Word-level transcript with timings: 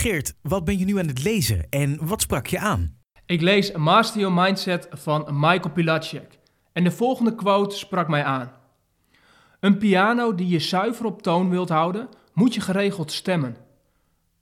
Geert, 0.00 0.34
wat 0.42 0.64
ben 0.64 0.78
je 0.78 0.84
nu 0.84 0.98
aan 0.98 1.06
het 1.06 1.24
lezen 1.24 1.66
en 1.70 2.06
wat 2.06 2.20
sprak 2.20 2.46
je 2.46 2.58
aan? 2.58 2.96
Ik 3.26 3.40
lees 3.40 3.72
Master 3.72 4.20
Your 4.20 4.42
Mindset 4.42 4.88
van 4.90 5.26
Michael 5.30 5.70
Pilacek. 5.70 6.38
En 6.72 6.84
de 6.84 6.90
volgende 6.90 7.34
quote 7.34 7.76
sprak 7.76 8.08
mij 8.08 8.24
aan. 8.24 8.52
Een 9.60 9.78
piano 9.78 10.34
die 10.34 10.48
je 10.48 10.58
zuiver 10.58 11.04
op 11.04 11.22
toon 11.22 11.50
wilt 11.50 11.68
houden, 11.68 12.08
moet 12.32 12.54
je 12.54 12.60
geregeld 12.60 13.12
stemmen. 13.12 13.56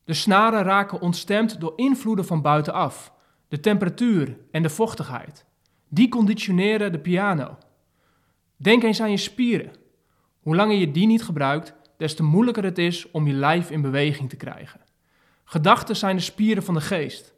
De 0.05 0.15
snaren 0.15 0.63
raken 0.63 1.01
ontstemd 1.01 1.61
door 1.61 1.73
invloeden 1.77 2.25
van 2.25 2.43
buitenaf, 2.43 3.13
de 3.49 3.61
temperatuur 3.61 4.37
en 4.51 4.63
de 4.63 4.71
vochtigheid. 4.71 5.45
Die 5.89 6.09
conditioneren 6.09 6.93
de 6.93 7.01
piano. 7.01 7.59
Denk 8.57 8.83
eens 8.83 9.01
aan 9.01 9.11
je 9.11 9.17
spieren. 9.17 9.73
Hoe 10.41 10.57
langer 10.57 10.77
je 10.77 10.91
die 10.91 11.07
niet 11.07 11.23
gebruikt, 11.23 11.75
des 11.97 12.15
te 12.15 12.23
moeilijker 12.23 12.65
het 12.65 12.79
is 12.79 13.11
om 13.11 13.27
je 13.27 13.33
lijf 13.33 13.71
in 13.71 13.81
beweging 13.83 14.29
te 14.29 14.37
krijgen. 14.37 14.87
Gedachten 15.51 15.97
zijn 15.97 16.17
de 16.17 16.23
spieren 16.23 16.63
van 16.63 16.75
de 16.75 16.81
geest. 16.81 17.35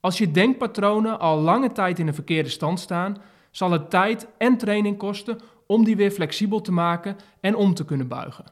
Als 0.00 0.18
je 0.18 0.30
denkpatronen 0.30 1.18
al 1.18 1.40
lange 1.40 1.72
tijd 1.72 1.98
in 1.98 2.06
een 2.06 2.14
verkeerde 2.14 2.48
stand 2.48 2.80
staan, 2.80 3.16
zal 3.50 3.70
het 3.70 3.90
tijd 3.90 4.26
en 4.38 4.58
training 4.58 4.98
kosten 4.98 5.38
om 5.66 5.84
die 5.84 5.96
weer 5.96 6.10
flexibel 6.10 6.60
te 6.60 6.72
maken 6.72 7.16
en 7.40 7.56
om 7.56 7.74
te 7.74 7.84
kunnen 7.84 8.08
buigen. 8.08 8.44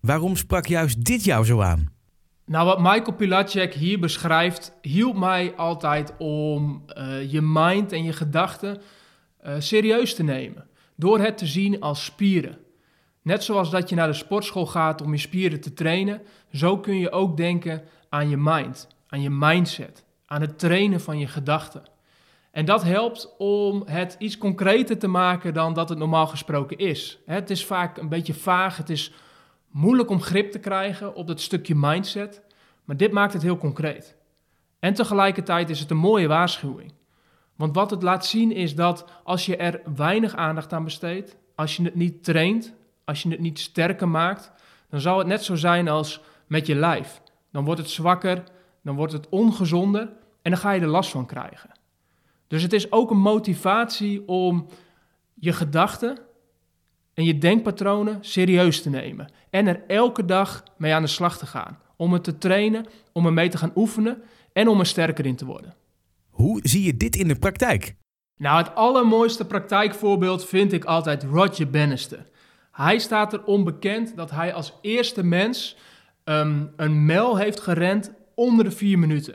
Waarom 0.00 0.36
sprak 0.36 0.66
juist 0.66 1.04
dit 1.04 1.24
jou 1.24 1.44
zo 1.44 1.60
aan? 1.60 1.92
Nou, 2.44 2.66
wat 2.66 2.78
Michael 2.78 3.12
Pilacek 3.12 3.74
hier 3.74 3.98
beschrijft, 3.98 4.72
hielp 4.82 5.16
mij 5.16 5.54
altijd 5.56 6.14
om 6.18 6.84
uh, 6.98 7.32
je 7.32 7.40
mind 7.42 7.92
en 7.92 8.04
je 8.04 8.12
gedachten 8.12 8.80
uh, 9.46 9.54
serieus 9.58 10.14
te 10.14 10.22
nemen. 10.22 10.66
Door 10.96 11.18
het 11.18 11.38
te 11.38 11.46
zien 11.46 11.80
als 11.80 12.04
spieren. 12.04 12.58
Net 13.22 13.44
zoals 13.44 13.70
dat 13.70 13.88
je 13.88 13.94
naar 13.94 14.06
de 14.06 14.12
sportschool 14.12 14.66
gaat 14.66 15.02
om 15.02 15.12
je 15.12 15.18
spieren 15.18 15.60
te 15.60 15.72
trainen, 15.72 16.22
zo 16.52 16.78
kun 16.78 16.98
je 16.98 17.10
ook 17.10 17.36
denken 17.36 17.82
aan 18.10 18.28
je 18.28 18.36
mind, 18.36 18.88
aan 19.08 19.22
je 19.22 19.30
mindset, 19.30 20.04
aan 20.26 20.40
het 20.40 20.58
trainen 20.58 21.00
van 21.00 21.18
je 21.18 21.26
gedachten. 21.26 21.82
En 22.50 22.64
dat 22.64 22.82
helpt 22.82 23.34
om 23.38 23.82
het 23.86 24.16
iets 24.18 24.38
concreter 24.38 24.98
te 24.98 25.08
maken 25.08 25.54
dan 25.54 25.74
dat 25.74 25.88
het 25.88 25.98
normaal 25.98 26.26
gesproken 26.26 26.78
is. 26.78 27.18
Het 27.26 27.50
is 27.50 27.66
vaak 27.66 27.96
een 27.96 28.08
beetje 28.08 28.34
vaag, 28.34 28.76
het 28.76 28.90
is 28.90 29.12
moeilijk 29.68 30.10
om 30.10 30.20
grip 30.20 30.50
te 30.50 30.58
krijgen 30.58 31.14
op 31.14 31.26
dat 31.26 31.40
stukje 31.40 31.74
mindset, 31.74 32.42
maar 32.84 32.96
dit 32.96 33.12
maakt 33.12 33.32
het 33.32 33.42
heel 33.42 33.58
concreet. 33.58 34.16
En 34.78 34.94
tegelijkertijd 34.94 35.70
is 35.70 35.80
het 35.80 35.90
een 35.90 35.96
mooie 35.96 36.28
waarschuwing. 36.28 36.92
Want 37.56 37.74
wat 37.74 37.90
het 37.90 38.02
laat 38.02 38.26
zien 38.26 38.52
is 38.52 38.74
dat 38.74 39.04
als 39.24 39.46
je 39.46 39.56
er 39.56 39.80
weinig 39.96 40.34
aandacht 40.34 40.72
aan 40.72 40.84
besteedt, 40.84 41.36
als 41.54 41.76
je 41.76 41.82
het 41.82 41.94
niet 41.94 42.24
traint, 42.24 42.74
als 43.04 43.22
je 43.22 43.28
het 43.28 43.40
niet 43.40 43.58
sterker 43.58 44.08
maakt, 44.08 44.52
dan 44.88 45.00
zal 45.00 45.18
het 45.18 45.26
net 45.26 45.44
zo 45.44 45.54
zijn 45.54 45.88
als 45.88 46.20
met 46.46 46.66
je 46.66 46.74
lijf. 46.74 47.20
Dan 47.52 47.64
wordt 47.64 47.80
het 47.80 47.90
zwakker, 47.90 48.44
dan 48.82 48.96
wordt 48.96 49.12
het 49.12 49.28
ongezonder 49.28 50.12
en 50.42 50.50
dan 50.50 50.60
ga 50.60 50.70
je 50.70 50.80
er 50.80 50.86
last 50.86 51.10
van 51.10 51.26
krijgen. 51.26 51.70
Dus 52.46 52.62
het 52.62 52.72
is 52.72 52.92
ook 52.92 53.10
een 53.10 53.20
motivatie 53.20 54.28
om 54.28 54.66
je 55.34 55.52
gedachten 55.52 56.18
en 57.14 57.24
je 57.24 57.38
denkpatronen 57.38 58.18
serieus 58.20 58.82
te 58.82 58.90
nemen. 58.90 59.32
En 59.50 59.66
er 59.66 59.82
elke 59.86 60.24
dag 60.24 60.62
mee 60.76 60.94
aan 60.94 61.02
de 61.02 61.08
slag 61.08 61.38
te 61.38 61.46
gaan. 61.46 61.78
Om 61.96 62.12
het 62.12 62.24
te 62.24 62.38
trainen, 62.38 62.86
om 63.12 63.26
ermee 63.26 63.48
te 63.48 63.58
gaan 63.58 63.72
oefenen 63.74 64.22
en 64.52 64.68
om 64.68 64.78
er 64.78 64.86
sterker 64.86 65.26
in 65.26 65.36
te 65.36 65.44
worden. 65.44 65.74
Hoe 66.30 66.60
zie 66.62 66.82
je 66.82 66.96
dit 66.96 67.16
in 67.16 67.28
de 67.28 67.38
praktijk? 67.38 67.94
Nou, 68.36 68.58
het 68.58 68.74
allermooiste 68.74 69.46
praktijkvoorbeeld 69.46 70.44
vind 70.44 70.72
ik 70.72 70.84
altijd 70.84 71.22
Roger 71.22 71.70
Bannister. 71.70 72.26
Hij 72.72 72.98
staat 72.98 73.32
er 73.32 73.44
onbekend 73.44 74.16
dat 74.16 74.30
hij 74.30 74.54
als 74.54 74.78
eerste 74.80 75.24
mens 75.24 75.76
um, 76.30 76.72
een 76.76 77.04
mijl 77.04 77.36
heeft 77.36 77.60
gerend 77.60 78.12
onder 78.34 78.64
de 78.64 78.70
vier 78.70 78.98
minuten. 78.98 79.34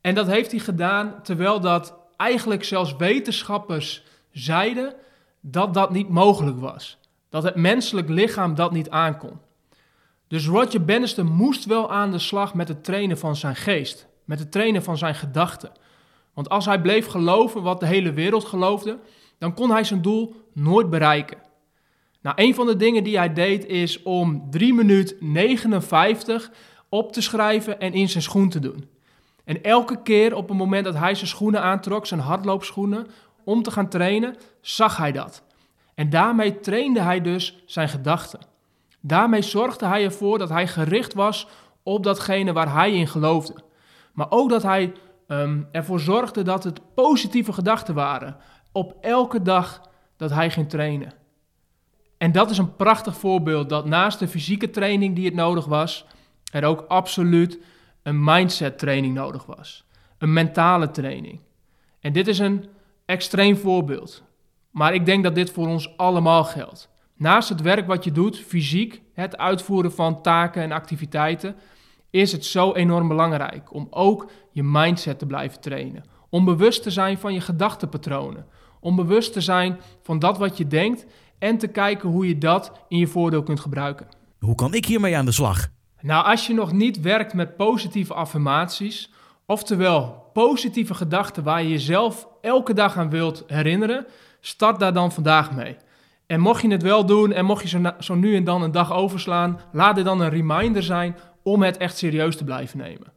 En 0.00 0.14
dat 0.14 0.26
heeft 0.26 0.50
hij 0.50 0.60
gedaan 0.60 1.22
terwijl 1.22 1.60
dat 1.60 1.94
eigenlijk 2.16 2.64
zelfs 2.64 2.96
wetenschappers 2.96 4.04
zeiden 4.30 4.94
dat 5.40 5.74
dat 5.74 5.90
niet 5.90 6.08
mogelijk 6.08 6.60
was. 6.60 6.98
Dat 7.28 7.42
het 7.42 7.54
menselijk 7.54 8.08
lichaam 8.08 8.54
dat 8.54 8.72
niet 8.72 8.90
aankon. 8.90 9.38
Dus 10.28 10.46
Roger 10.46 10.84
Bannister 10.84 11.24
moest 11.24 11.64
wel 11.64 11.92
aan 11.92 12.10
de 12.10 12.18
slag 12.18 12.54
met 12.54 12.68
het 12.68 12.84
trainen 12.84 13.18
van 13.18 13.36
zijn 13.36 13.56
geest, 13.56 14.06
met 14.24 14.38
het 14.38 14.52
trainen 14.52 14.82
van 14.82 14.98
zijn 14.98 15.14
gedachten. 15.14 15.72
Want 16.34 16.48
als 16.48 16.64
hij 16.64 16.80
bleef 16.80 17.06
geloven 17.06 17.62
wat 17.62 17.80
de 17.80 17.86
hele 17.86 18.12
wereld 18.12 18.44
geloofde, 18.44 18.98
dan 19.38 19.54
kon 19.54 19.70
hij 19.70 19.84
zijn 19.84 20.02
doel 20.02 20.34
nooit 20.52 20.90
bereiken. 20.90 21.38
Nou, 22.24 22.36
een 22.42 22.54
van 22.54 22.66
de 22.66 22.76
dingen 22.76 23.04
die 23.04 23.16
hij 23.16 23.32
deed 23.32 23.66
is 23.66 24.02
om 24.02 24.50
3 24.50 24.74
minuut 24.74 25.16
59 25.20 26.50
op 26.88 27.12
te 27.12 27.20
schrijven 27.20 27.80
en 27.80 27.92
in 27.92 28.08
zijn 28.08 28.22
schoen 28.22 28.48
te 28.48 28.58
doen. 28.58 28.88
En 29.44 29.62
elke 29.62 30.02
keer 30.02 30.34
op 30.34 30.48
het 30.48 30.58
moment 30.58 30.84
dat 30.84 30.94
hij 30.94 31.14
zijn 31.14 31.28
schoenen 31.28 31.62
aantrok, 31.62 32.06
zijn 32.06 32.20
hardloopschoenen, 32.20 33.06
om 33.44 33.62
te 33.62 33.70
gaan 33.70 33.88
trainen, 33.88 34.36
zag 34.60 34.96
hij 34.96 35.12
dat. 35.12 35.42
En 35.94 36.10
daarmee 36.10 36.60
trainde 36.60 37.00
hij 37.00 37.20
dus 37.20 37.62
zijn 37.66 37.88
gedachten. 37.88 38.40
Daarmee 39.00 39.42
zorgde 39.42 39.86
hij 39.86 40.04
ervoor 40.04 40.38
dat 40.38 40.48
hij 40.48 40.66
gericht 40.66 41.14
was 41.14 41.48
op 41.82 42.02
datgene 42.02 42.52
waar 42.52 42.72
hij 42.72 42.92
in 42.92 43.08
geloofde. 43.08 43.54
Maar 44.12 44.26
ook 44.30 44.50
dat 44.50 44.62
hij 44.62 44.92
um, 45.28 45.68
ervoor 45.72 46.00
zorgde 46.00 46.42
dat 46.42 46.64
het 46.64 46.94
positieve 46.94 47.52
gedachten 47.52 47.94
waren 47.94 48.36
op 48.72 48.96
elke 49.00 49.42
dag 49.42 49.80
dat 50.16 50.30
hij 50.30 50.50
ging 50.50 50.68
trainen. 50.68 51.22
En 52.18 52.32
dat 52.32 52.50
is 52.50 52.58
een 52.58 52.76
prachtig 52.76 53.16
voorbeeld 53.16 53.68
dat 53.68 53.84
naast 53.84 54.18
de 54.18 54.28
fysieke 54.28 54.70
training 54.70 55.14
die 55.14 55.24
het 55.24 55.34
nodig 55.34 55.64
was, 55.64 56.06
er 56.52 56.64
ook 56.64 56.84
absoluut 56.88 57.58
een 58.02 58.24
mindset 58.24 58.78
training 58.78 59.14
nodig 59.14 59.46
was. 59.46 59.84
Een 60.18 60.32
mentale 60.32 60.90
training. 60.90 61.40
En 62.00 62.12
dit 62.12 62.28
is 62.28 62.38
een 62.38 62.68
extreem 63.04 63.56
voorbeeld. 63.56 64.22
Maar 64.70 64.94
ik 64.94 65.06
denk 65.06 65.24
dat 65.24 65.34
dit 65.34 65.50
voor 65.50 65.66
ons 65.66 65.96
allemaal 65.96 66.44
geldt. 66.44 66.88
Naast 67.16 67.48
het 67.48 67.60
werk 67.60 67.86
wat 67.86 68.04
je 68.04 68.12
doet, 68.12 68.38
fysiek, 68.38 69.02
het 69.12 69.36
uitvoeren 69.36 69.92
van 69.92 70.22
taken 70.22 70.62
en 70.62 70.72
activiteiten, 70.72 71.56
is 72.10 72.32
het 72.32 72.44
zo 72.44 72.72
enorm 72.72 73.08
belangrijk 73.08 73.72
om 73.72 73.86
ook 73.90 74.30
je 74.50 74.62
mindset 74.62 75.18
te 75.18 75.26
blijven 75.26 75.60
trainen. 75.60 76.04
Om 76.28 76.44
bewust 76.44 76.82
te 76.82 76.90
zijn 76.90 77.18
van 77.18 77.34
je 77.34 77.40
gedachtenpatronen. 77.40 78.46
Om 78.80 78.96
bewust 78.96 79.32
te 79.32 79.40
zijn 79.40 79.80
van 80.02 80.18
dat 80.18 80.38
wat 80.38 80.56
je 80.56 80.66
denkt 80.66 81.06
en 81.44 81.58
te 81.58 81.66
kijken 81.66 82.08
hoe 82.08 82.28
je 82.28 82.38
dat 82.38 82.72
in 82.88 82.98
je 82.98 83.06
voordeel 83.06 83.42
kunt 83.42 83.60
gebruiken. 83.60 84.06
Hoe 84.38 84.54
kan 84.54 84.74
ik 84.74 84.84
hiermee 84.84 85.16
aan 85.16 85.24
de 85.24 85.32
slag? 85.32 85.68
Nou, 86.00 86.24
als 86.24 86.46
je 86.46 86.54
nog 86.54 86.72
niet 86.72 87.00
werkt 87.00 87.34
met 87.34 87.56
positieve 87.56 88.14
affirmaties, 88.14 89.10
oftewel 89.46 90.30
positieve 90.32 90.94
gedachten 90.94 91.42
waar 91.42 91.62
je 91.62 91.68
jezelf 91.68 92.28
elke 92.40 92.72
dag 92.72 92.96
aan 92.96 93.10
wilt 93.10 93.44
herinneren, 93.46 94.06
start 94.40 94.78
daar 94.80 94.92
dan 94.92 95.12
vandaag 95.12 95.52
mee. 95.52 95.76
En 96.26 96.40
mocht 96.40 96.62
je 96.62 96.70
het 96.70 96.82
wel 96.82 97.06
doen 97.06 97.32
en 97.32 97.44
mocht 97.44 97.62
je 97.62 97.68
zo, 97.68 97.80
zo 97.98 98.14
nu 98.14 98.36
en 98.36 98.44
dan 98.44 98.62
een 98.62 98.72
dag 98.72 98.92
overslaan, 98.92 99.60
laat 99.72 99.94
dit 99.94 100.04
dan 100.04 100.20
een 100.20 100.30
reminder 100.30 100.82
zijn 100.82 101.16
om 101.42 101.62
het 101.62 101.76
echt 101.76 101.96
serieus 101.96 102.36
te 102.36 102.44
blijven 102.44 102.78
nemen. 102.78 103.12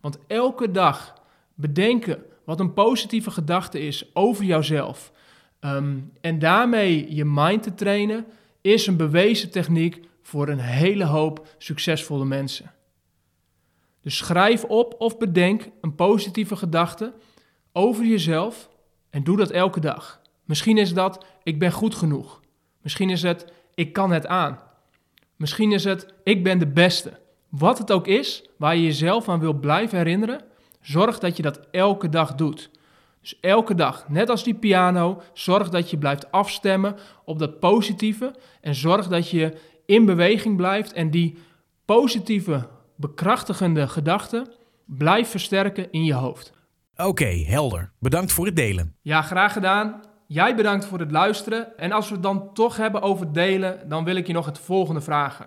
Want 0.00 0.18
elke 0.26 0.70
dag 0.70 1.14
bedenken 1.54 2.22
wat 2.44 2.60
een 2.60 2.72
positieve 2.72 3.30
gedachte 3.30 3.80
is 3.80 4.10
over 4.14 4.44
jouzelf 4.44 5.12
um, 5.60 6.12
en 6.20 6.38
daarmee 6.38 7.14
je 7.14 7.24
mind 7.24 7.62
te 7.62 7.74
trainen, 7.74 8.26
is 8.60 8.86
een 8.86 8.96
bewezen 8.96 9.50
techniek 9.50 10.00
voor 10.22 10.48
een 10.48 10.58
hele 10.58 11.04
hoop 11.04 11.46
succesvolle 11.58 12.24
mensen. 12.24 12.72
Dus 14.00 14.16
schrijf 14.16 14.64
op 14.64 14.94
of 14.98 15.18
bedenk 15.18 15.68
een 15.80 15.94
positieve 15.94 16.56
gedachte 16.56 17.12
over 17.72 18.04
jezelf 18.04 18.68
en 19.10 19.24
doe 19.24 19.36
dat 19.36 19.50
elke 19.50 19.80
dag. 19.80 20.20
Misschien 20.44 20.78
is 20.78 20.94
dat 20.94 21.24
ik 21.42 21.58
ben 21.58 21.72
goed 21.72 21.94
genoeg. 21.94 22.40
Misschien 22.82 23.10
is 23.10 23.22
het 23.22 23.52
ik 23.74 23.92
kan 23.92 24.10
het 24.10 24.26
aan. 24.26 24.58
Misschien 25.36 25.72
is 25.72 25.84
het 25.84 26.14
ik 26.22 26.44
ben 26.44 26.58
de 26.58 26.66
beste. 26.66 27.20
Wat 27.48 27.78
het 27.78 27.92
ook 27.92 28.06
is, 28.06 28.48
waar 28.56 28.76
je 28.76 28.82
jezelf 28.82 29.28
aan 29.28 29.40
wil 29.40 29.54
blijven 29.54 29.98
herinneren, 29.98 30.40
zorg 30.80 31.18
dat 31.18 31.36
je 31.36 31.42
dat 31.42 31.60
elke 31.70 32.08
dag 32.08 32.34
doet. 32.34 32.70
Dus 33.26 33.38
elke 33.40 33.74
dag, 33.74 34.08
net 34.08 34.30
als 34.30 34.44
die 34.44 34.54
piano, 34.54 35.22
zorg 35.32 35.68
dat 35.68 35.90
je 35.90 35.98
blijft 35.98 36.30
afstemmen 36.30 36.96
op 37.24 37.38
dat 37.38 37.58
positieve 37.58 38.34
en 38.60 38.74
zorg 38.74 39.08
dat 39.08 39.30
je 39.30 39.56
in 39.86 40.04
beweging 40.04 40.56
blijft 40.56 40.92
en 40.92 41.10
die 41.10 41.38
positieve, 41.84 42.68
bekrachtigende 42.96 43.88
gedachten 43.88 44.48
blijft 44.84 45.30
versterken 45.30 45.90
in 45.90 46.04
je 46.04 46.12
hoofd. 46.14 46.52
Oké, 46.96 47.26
helder. 47.26 47.90
Bedankt 47.98 48.32
voor 48.32 48.46
het 48.46 48.56
delen. 48.56 48.94
Ja, 49.02 49.22
graag 49.22 49.52
gedaan. 49.52 50.02
Jij 50.26 50.56
bedankt 50.56 50.84
voor 50.84 50.98
het 50.98 51.10
luisteren. 51.10 51.78
En 51.78 51.92
als 51.92 52.08
we 52.08 52.14
het 52.14 52.22
dan 52.22 52.52
toch 52.52 52.76
hebben 52.76 53.02
over 53.02 53.32
delen, 53.32 53.88
dan 53.88 54.04
wil 54.04 54.16
ik 54.16 54.26
je 54.26 54.32
nog 54.32 54.46
het 54.46 54.58
volgende 54.58 55.00
vragen. 55.00 55.46